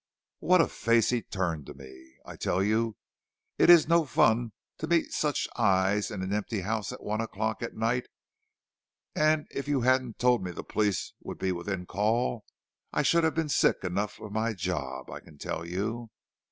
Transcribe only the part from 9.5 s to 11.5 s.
if you hadn't told me the police would